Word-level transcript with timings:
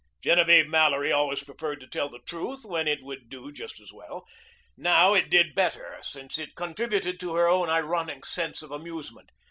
Genevieve 0.19 0.67
Mallory 0.67 1.11
always 1.11 1.43
preferred 1.43 1.79
to 1.79 1.85
tell 1.85 2.09
the 2.09 2.17
truth 2.25 2.65
when 2.65 2.87
it 2.87 3.03
would 3.03 3.29
do 3.29 3.51
just 3.51 3.79
as 3.79 3.93
well. 3.93 4.25
Now 4.75 5.13
it 5.13 5.29
did 5.29 5.53
better, 5.53 5.99
since 6.01 6.39
it 6.39 6.55
contributed 6.55 7.19
to 7.19 7.35
her 7.35 7.47
own 7.47 7.69
ironic 7.69 8.25
sense 8.25 8.63
of 8.63 8.71
amusement. 8.71 9.29